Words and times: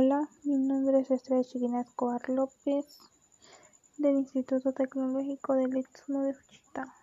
Hola, 0.00 0.28
mi 0.44 0.56
nombre 0.56 1.00
es 1.00 1.10
Estrella 1.10 1.42
Chiquina 1.42 1.80
Escobar 1.80 2.28
López 2.28 2.86
del 3.96 4.18
Instituto 4.18 4.72
Tecnológico 4.72 5.54
del 5.54 5.76
Istmo 5.76 6.22
de 6.22 6.36
Wichita. 6.38 6.94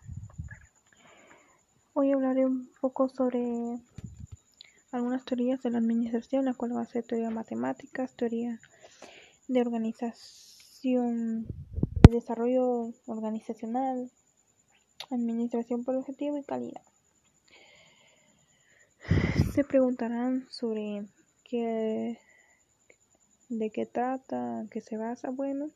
Hoy 1.91 2.13
hablaré 2.13 2.45
un 2.45 2.71
poco 2.79 3.09
sobre 3.09 3.81
algunas 4.93 5.25
teorías 5.25 5.61
de 5.61 5.71
la 5.71 5.79
administración, 5.79 6.45
la 6.45 6.53
cual 6.53 6.77
va 6.77 6.83
a 6.83 6.85
ser 6.85 7.03
teoría 7.03 7.27
de 7.27 7.35
matemáticas, 7.35 8.15
teoría 8.15 8.61
de 9.49 9.59
organización, 9.59 11.47
de 11.47 12.11
desarrollo 12.13 12.93
organizacional, 13.07 14.09
administración 15.11 15.83
por 15.83 15.97
objetivo 15.97 16.37
y 16.37 16.45
calidad. 16.45 16.81
Se 19.53 19.65
preguntarán 19.65 20.47
sobre 20.49 21.05
qué, 21.43 22.19
de 23.49 23.69
qué 23.69 23.85
trata, 23.85 24.65
qué 24.71 24.81
se 24.81 24.97
basa. 24.97 25.29
Bueno, 25.29 25.69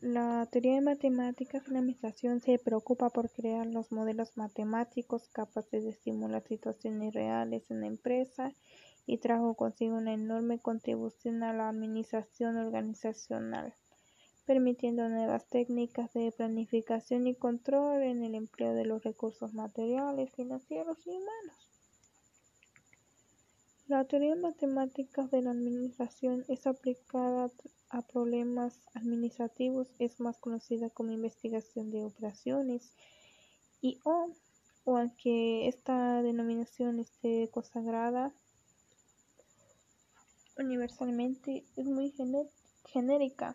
la 0.00 0.46
teoría 0.50 0.74
de 0.74 0.80
matemáticas 0.80 1.66
en 1.66 1.72
la 1.72 1.78
administración 1.78 2.40
se 2.40 2.58
preocupa 2.58 3.10
por 3.10 3.30
crear 3.30 3.66
los 3.66 3.90
modelos 3.90 4.36
matemáticos 4.36 5.28
capaces 5.28 5.84
de 5.84 5.90
estimular 5.90 6.42
situaciones 6.42 7.14
reales 7.14 7.70
en 7.70 7.80
la 7.80 7.86
empresa 7.86 8.52
y 9.06 9.18
trajo 9.18 9.54
consigo 9.54 9.96
una 9.96 10.14
enorme 10.14 10.58
contribución 10.58 11.42
a 11.42 11.52
la 11.52 11.68
administración 11.68 12.56
organizacional, 12.56 13.74
permitiendo 14.46 15.08
nuevas 15.08 15.46
técnicas 15.46 16.12
de 16.12 16.32
planificación 16.32 17.26
y 17.26 17.34
control 17.34 18.02
en 18.02 18.24
el 18.24 18.34
empleo 18.34 18.74
de 18.74 18.84
los 18.84 19.02
recursos 19.02 19.54
materiales, 19.54 20.32
financieros 20.34 20.98
y 21.06 21.10
humanos. 21.10 21.73
La 23.86 24.02
teoría 24.06 24.34
matemática 24.34 25.26
de 25.26 25.42
la 25.42 25.50
administración 25.50 26.46
es 26.48 26.66
aplicada 26.66 27.50
a 27.90 28.00
problemas 28.00 28.80
administrativos, 28.94 29.88
es 29.98 30.20
más 30.20 30.38
conocida 30.38 30.88
como 30.88 31.12
investigación 31.12 31.90
de 31.90 32.02
operaciones 32.02 32.94
y 33.82 34.00
o, 34.04 34.30
aunque 34.86 35.68
esta 35.68 36.22
denominación 36.22 36.98
esté 36.98 37.50
consagrada 37.52 38.32
universalmente, 40.56 41.66
es 41.76 41.84
muy 41.84 42.14
genérica, 42.86 43.54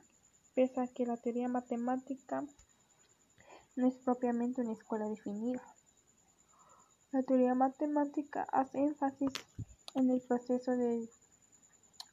pese 0.53 0.79
a 0.79 0.87
que 0.87 1.07
la 1.07 1.17
teoría 1.17 1.47
matemática 1.47 2.45
no 3.75 3.87
es 3.87 3.95
propiamente 3.97 4.61
una 4.61 4.73
escuela 4.73 5.09
definida. 5.09 5.63
La 7.11 7.23
teoría 7.23 7.55
matemática 7.55 8.43
hace 8.51 8.83
énfasis 8.83 9.31
en 9.99 10.09
el 10.11 10.21
proceso 10.21 10.71
de 10.77 11.09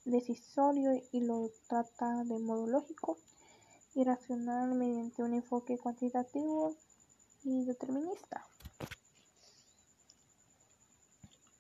decisorio 0.05 1.01
y 1.13 1.21
lo 1.21 1.51
trata 1.69 2.25
de 2.25 2.39
modo 2.41 2.67
lógico 2.67 3.17
y 3.95 4.03
racional 4.03 4.75
mediante 4.75 5.23
un 5.23 5.35
enfoque 5.35 5.79
cuantitativo 5.79 6.75
y 7.45 7.65
determinista. 7.65 8.45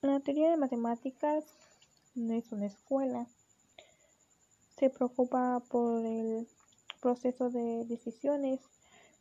La 0.02 0.18
teoría 0.18 0.50
de 0.50 0.56
matemáticas 0.56 1.44
no 2.16 2.34
es 2.34 2.50
una 2.50 2.66
escuela. 2.66 3.26
Se 4.76 4.90
preocupa 4.90 5.62
por 5.68 6.04
el 6.04 6.48
proceso 7.00 7.50
de 7.50 7.84
decisiones. 7.86 8.60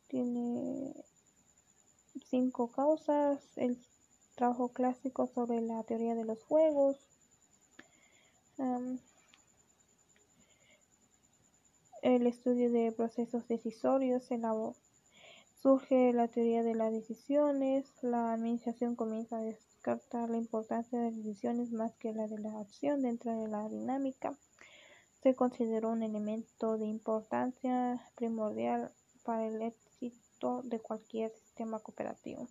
Tiene 0.08 0.92
cinco 2.28 2.70
causas. 2.70 3.38
Trabajo 4.36 4.68
clásico 4.68 5.26
sobre 5.26 5.60
la 5.62 5.82
teoría 5.82 6.14
de 6.14 6.24
los 6.24 6.42
juegos. 6.44 6.96
el 12.02 12.26
estudio 12.26 12.70
de 12.70 12.92
procesos 12.92 13.48
decisorios 13.48 14.30
la 14.30 14.72
surge 15.60 16.12
la 16.12 16.28
teoría 16.28 16.62
de 16.62 16.74
las 16.74 16.92
decisiones, 16.92 17.92
la 18.02 18.32
administración 18.32 18.94
comienza 18.94 19.38
a 19.38 19.42
descartar 19.42 20.30
la 20.30 20.36
importancia 20.36 20.98
de 20.98 21.06
las 21.06 21.16
decisiones 21.16 21.72
más 21.72 21.96
que 21.96 22.12
la 22.12 22.28
de 22.28 22.38
la 22.38 22.60
acción 22.60 23.02
dentro 23.02 23.36
de 23.36 23.48
la 23.48 23.68
dinámica. 23.68 24.38
Se 25.22 25.34
consideró 25.34 25.90
un 25.90 26.02
elemento 26.02 26.78
de 26.78 26.86
importancia 26.86 28.00
primordial 28.14 28.92
para 29.24 29.46
el 29.46 29.60
éxito 29.62 30.62
de 30.62 30.78
cualquier 30.78 31.32
sistema 31.32 31.80
cooperativo. 31.80 32.48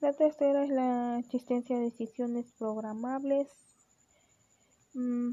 La 0.00 0.12
tercera 0.12 0.62
es 0.62 0.70
la 0.70 1.18
existencia 1.18 1.76
de 1.76 1.86
decisiones 1.86 2.46
programables. 2.56 3.48
Mm, 4.94 5.32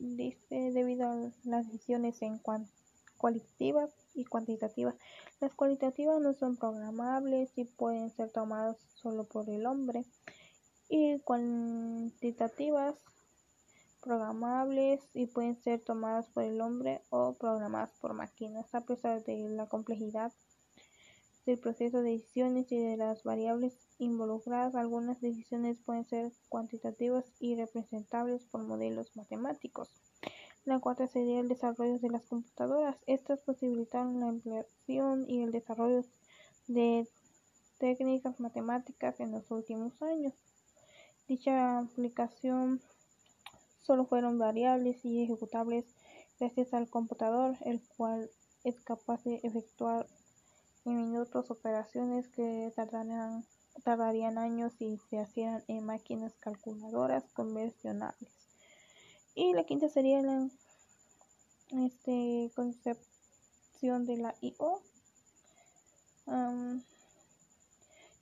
debido 0.00 1.08
a 1.08 1.30
las 1.44 1.66
decisiones 1.66 2.20
en 2.22 2.40
cualitativas 3.18 3.90
y 4.14 4.24
cuantitativas. 4.24 4.96
Las 5.40 5.54
cualitativas 5.54 6.20
no 6.20 6.34
son 6.34 6.56
programables 6.56 7.56
y 7.56 7.66
pueden 7.66 8.10
ser 8.10 8.32
tomadas 8.32 8.76
solo 8.94 9.24
por 9.24 9.48
el 9.48 9.66
hombre. 9.66 10.04
Y 10.88 11.20
cuantitativas 11.20 12.96
programables 14.00 15.00
y 15.14 15.26
pueden 15.26 15.54
ser 15.62 15.84
tomadas 15.84 16.26
por 16.30 16.42
el 16.42 16.60
hombre 16.60 17.02
o 17.10 17.34
programadas 17.34 17.92
por 18.00 18.12
máquinas. 18.12 18.74
A 18.74 18.80
pesar 18.80 19.22
de 19.22 19.38
la 19.50 19.68
complejidad 19.68 20.32
del 21.46 21.58
proceso 21.58 22.02
de 22.02 22.12
decisiones 22.12 22.70
y 22.70 22.78
de 22.78 22.96
las 22.96 23.22
variables 23.22 23.74
involucradas, 23.98 24.74
algunas 24.74 25.20
decisiones 25.20 25.78
pueden 25.78 26.04
ser 26.04 26.32
cuantitativas 26.48 27.24
y 27.40 27.56
representables 27.56 28.44
por 28.44 28.62
modelos 28.62 29.14
matemáticos. 29.16 29.88
La 30.64 30.78
cuarta 30.78 31.06
sería 31.06 31.40
el 31.40 31.48
desarrollo 31.48 31.98
de 31.98 32.10
las 32.10 32.22
computadoras. 32.24 32.96
Estas 33.06 33.40
posibilitaron 33.40 34.20
la 34.20 34.28
empleación 34.28 35.24
y 35.28 35.42
el 35.42 35.52
desarrollo 35.52 36.04
de 36.68 37.08
técnicas 37.78 38.38
matemáticas 38.38 39.18
en 39.20 39.32
los 39.32 39.50
últimos 39.50 40.00
años. 40.02 40.34
Dicha 41.26 41.78
aplicación 41.78 42.80
solo 43.82 44.04
fueron 44.04 44.38
variables 44.38 45.02
y 45.04 45.22
ejecutables 45.22 45.86
gracias 46.38 46.74
al 46.74 46.88
computador, 46.90 47.56
el 47.64 47.80
cual 47.96 48.30
es 48.64 48.78
capaz 48.80 49.24
de 49.24 49.40
efectuar 49.42 50.06
minutos 50.92 51.50
operaciones 51.50 52.28
que 52.28 52.72
tardarían, 52.74 53.44
tardarían 53.84 54.38
años 54.38 54.72
si 54.78 54.98
se 55.08 55.22
hicieran 55.22 55.64
en 55.68 55.84
máquinas 55.84 56.34
calculadoras 56.40 57.24
convencionales. 57.32 58.30
Y 59.34 59.52
la 59.52 59.64
quinta 59.64 59.88
sería 59.88 60.22
la 60.22 60.48
este, 61.70 62.50
concepción 62.54 64.04
de 64.06 64.16
la 64.16 64.34
I.O. 64.40 64.82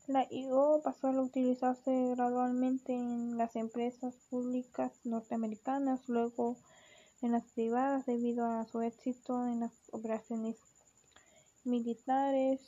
la 0.07 0.27
I.O. 0.31 0.81
pasó 0.83 1.09
a 1.09 1.21
utilizarse 1.21 2.15
gradualmente 2.15 2.95
en 2.95 3.37
las 3.37 3.57
empresas 3.57 4.15
públicas 4.31 4.93
norteamericanas, 5.05 6.09
luego 6.09 6.57
en 7.21 7.33
las 7.33 7.45
privadas 7.49 8.07
debido 8.07 8.47
a 8.47 8.65
su 8.67 8.81
éxito 8.81 9.47
en 9.47 9.61
las 9.61 9.73
operaciones 9.93 10.57
militares 11.69 12.61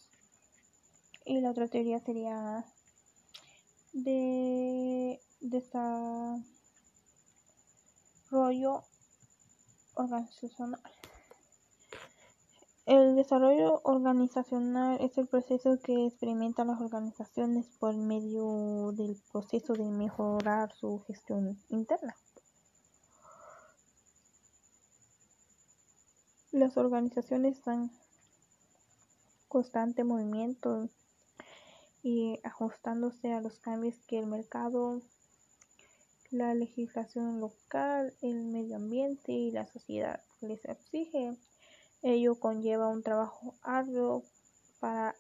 y 1.25 1.41
la 1.41 1.51
otra 1.51 1.69
teoría 1.69 1.99
sería 2.01 2.65
de 3.93 5.21
desarrollo 5.41 6.45
organizacional. 9.95 10.81
El 12.87 13.15
desarrollo 13.15 13.81
organizacional 13.85 14.99
es 15.01 15.17
el 15.17 15.29
proceso 15.29 15.79
que 15.81 16.07
experimentan 16.07 16.69
las 16.69 16.81
organizaciones 16.81 17.67
por 17.79 17.95
medio 17.95 18.93
del 18.93 19.17
proceso 19.31 19.75
de 19.75 19.85
mejorar 19.85 20.73
su 20.73 20.99
gestión 21.07 21.57
interna. 21.69 22.17
Las 26.51 26.77
organizaciones 26.77 27.59
están 27.59 27.93
constante 29.51 30.05
movimiento 30.05 30.89
y 32.05 32.39
ajustándose 32.45 33.33
a 33.33 33.41
los 33.41 33.59
cambios 33.59 33.97
que 34.07 34.21
el 34.21 34.29
mercado, 34.29 35.03
la 36.31 36.55
legislación 36.55 37.41
local, 37.41 38.15
el 38.23 38.45
medio 38.45 38.77
ambiente 38.77 39.33
y 39.33 39.51
la 39.51 39.67
sociedad 39.67 40.23
les 40.41 40.65
exige. 40.65 41.37
Ello 42.01 42.39
conlleva 42.39 42.89
un 42.89 43.03
trabajo 43.03 43.57
arduo 43.63 44.23
para 44.79 45.17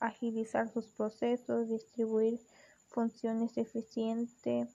agilizar 0.00 0.72
sus 0.72 0.88
procesos, 0.88 1.68
distribuir 1.68 2.40
funciones 2.88 3.58
eficiente, 3.58 4.68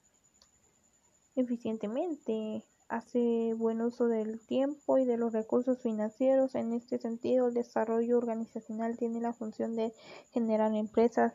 eficientemente, 1.36 2.64
hace 2.88 3.54
buen 3.56 3.82
uso 3.82 4.08
del 4.08 4.40
tiempo 4.40 4.98
y 4.98 5.06
de 5.06 5.18
los 5.18 5.34
recursos 5.34 5.80
financieros. 5.82 6.56
En 6.56 6.74
este 6.74 6.98
sentido, 6.98 7.48
el 7.48 7.54
desarrollo 7.54 8.18
organizacional 8.18 8.98
tiene 8.98 9.22
la 9.22 9.34
función 9.34 9.76
de 9.76 9.94
generar 10.32 10.74
empresas 10.74 11.34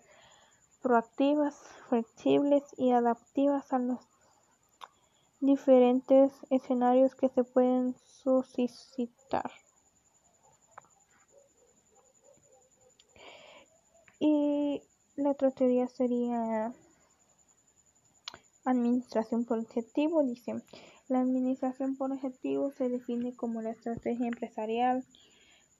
proactivas, 0.82 1.56
flexibles 1.88 2.62
y 2.76 2.92
adaptivas 2.92 3.72
a 3.72 3.78
los 3.78 3.98
diferentes 5.40 6.32
escenarios 6.50 7.14
que 7.14 7.28
se 7.28 7.44
pueden 7.44 7.94
suscitar. 8.06 9.50
Y 14.18 14.82
la 15.16 15.30
otra 15.30 15.50
teoría 15.50 15.88
sería 15.88 16.74
administración 18.64 19.44
por 19.44 19.58
objetivo. 19.58 20.22
Dice, 20.22 20.62
la 21.10 21.20
administración 21.20 21.96
por 21.96 22.12
objetivo 22.12 22.70
se 22.70 22.88
define 22.88 23.34
como 23.34 23.62
la 23.62 23.70
estrategia 23.70 24.28
empresarial 24.28 25.04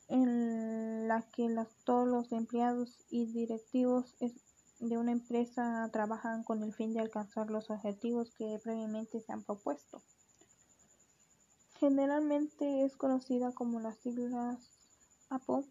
en 0.09 1.07
la 1.07 1.23
que 1.23 1.49
todos 1.85 2.09
los 2.09 2.33
empleados 2.33 2.99
y 3.11 3.27
directivos 3.27 4.17
de 4.81 4.99
una 4.99 5.13
empresa 5.13 5.89
trabajan 5.93 6.43
con 6.43 6.65
el 6.65 6.75
fin 6.75 6.93
de 6.93 7.01
alcanzar 7.01 7.49
los 7.49 7.71
objetivos 7.71 8.33
que 8.33 8.59
previamente 8.63 9.21
se 9.21 9.33
han 9.33 9.45
propuesto. 9.45 10.03
Generalmente 11.79 12.85
es 12.85 12.97
conocida 12.97 13.53
como 13.53 13.79
las 13.79 13.99
siglas 13.99 14.59
APO, 15.29 15.65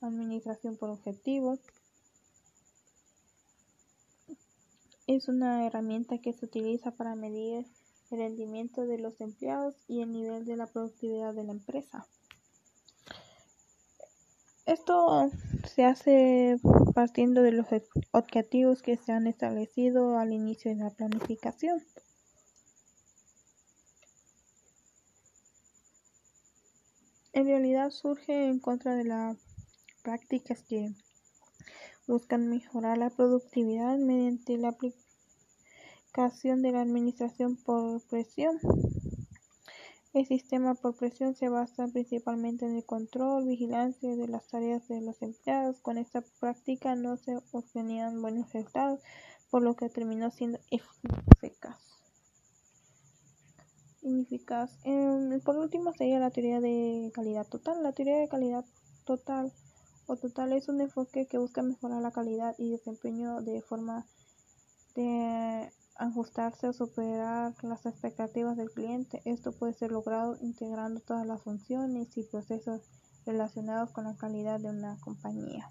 Administración 0.00 0.76
por 0.76 0.90
Objetivo. 0.90 1.58
Es 5.06 5.28
una 5.28 5.64
herramienta 5.64 6.18
que 6.18 6.32
se 6.32 6.44
utiliza 6.44 6.90
para 6.90 7.14
medir 7.14 7.66
el 8.10 8.18
rendimiento 8.18 8.86
de 8.86 8.98
los 8.98 9.20
empleados 9.20 9.74
y 9.88 10.02
el 10.02 10.12
nivel 10.12 10.44
de 10.44 10.56
la 10.56 10.66
productividad 10.66 11.34
de 11.34 11.44
la 11.44 11.52
empresa. 11.52 12.06
Esto 14.66 15.30
se 15.64 15.84
hace 15.84 16.58
partiendo 16.94 17.42
de 17.42 17.52
los 17.52 17.66
objetivos 18.10 18.82
que 18.82 18.96
se 18.96 19.12
han 19.12 19.26
establecido 19.26 20.18
al 20.18 20.32
inicio 20.32 20.72
de 20.72 20.82
la 20.82 20.90
planificación. 20.90 21.84
En 27.32 27.44
realidad 27.44 27.90
surge 27.90 28.46
en 28.48 28.58
contra 28.58 28.96
de 28.96 29.04
las 29.04 29.36
prácticas 30.02 30.62
que 30.62 30.90
buscan 32.06 32.48
mejorar 32.48 32.98
la 32.98 33.10
productividad 33.10 33.98
mediante 33.98 34.56
la 34.56 34.70
aplicación 34.70 35.05
de 36.16 36.72
la 36.72 36.80
administración 36.80 37.56
por 37.56 38.00
presión. 38.08 38.58
El 40.14 40.26
sistema 40.26 40.72
por 40.72 40.96
presión 40.96 41.34
se 41.34 41.50
basa 41.50 41.88
principalmente 41.88 42.64
en 42.64 42.74
el 42.74 42.86
control, 42.86 43.46
vigilancia 43.46 44.16
de 44.16 44.26
las 44.26 44.46
tareas 44.48 44.88
de 44.88 45.02
los 45.02 45.20
empleados. 45.20 45.78
Con 45.80 45.98
esta 45.98 46.22
práctica 46.40 46.94
no 46.94 47.18
se 47.18 47.36
obtenían 47.52 48.22
buenos 48.22 48.50
resultados, 48.50 49.00
por 49.50 49.60
lo 49.60 49.76
que 49.76 49.90
terminó 49.90 50.30
siendo 50.30 50.58
eficaz. 50.70 51.76
Ineficaz. 54.00 54.70
Em, 54.84 55.38
por 55.42 55.58
último 55.58 55.92
sería 55.92 56.18
la 56.18 56.30
teoría 56.30 56.62
de 56.62 57.10
calidad 57.12 57.46
total. 57.46 57.82
La 57.82 57.92
teoría 57.92 58.16
de 58.16 58.28
calidad 58.28 58.64
total 59.04 59.52
o 60.06 60.16
total 60.16 60.54
es 60.54 60.68
un 60.70 60.80
enfoque 60.80 61.26
que 61.26 61.36
busca 61.36 61.60
mejorar 61.60 62.00
la 62.00 62.10
calidad 62.10 62.54
y 62.56 62.70
desempeño 62.70 63.42
de 63.42 63.60
forma 63.60 64.06
de 64.94 65.70
ajustarse 65.98 66.68
o 66.68 66.72
superar 66.72 67.54
las 67.62 67.86
expectativas 67.86 68.56
del 68.56 68.70
cliente. 68.70 69.22
Esto 69.24 69.52
puede 69.52 69.72
ser 69.72 69.92
logrado 69.92 70.36
integrando 70.40 71.00
todas 71.00 71.26
las 71.26 71.42
funciones 71.42 72.16
y 72.16 72.22
procesos 72.24 72.82
relacionados 73.24 73.90
con 73.90 74.04
la 74.04 74.16
calidad 74.16 74.60
de 74.60 74.70
una 74.70 74.98
compañía. 75.00 75.68